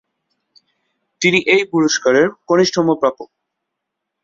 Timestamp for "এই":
1.53-1.63